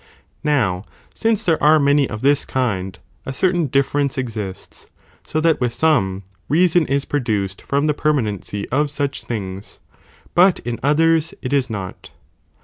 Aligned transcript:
j: 0.01 0.05
Now 0.45 0.81
since 1.13 1.43
there 1.43 1.61
are 1.61 1.77
many 1.79 2.09
of 2.09 2.23
this 2.23 2.43
kind, 2.43 2.97
a 3.23 3.35
certain 3.35 3.67
differ 3.67 3.99
ence 3.99 4.17
exists, 4.17 4.87
so 5.23 5.39
that 5.41 5.61
with 5.61 5.75
some, 5.75 6.23
reason 6.49 6.87
is 6.87 7.05
produced 7.05 7.61
from 7.61 7.85
the 7.85 7.93
permanency§ 7.93 8.63
of 8.71 8.89
such 8.89 9.23
things, 9.25 9.79
|| 10.05 10.33
but 10.33 10.57
in 10.61 10.79
others 10.81 11.35
it 11.43 11.53
is 11.53 11.69
not. 11.69 12.09